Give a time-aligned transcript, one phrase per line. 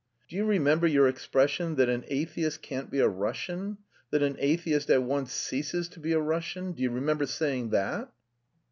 [0.27, 3.77] "Do you remember your expression that 'an atheist can't be a Russian,'
[4.09, 6.71] that 'an atheist at once ceases to be a Russian'?
[6.71, 8.11] Do you remember saying that?"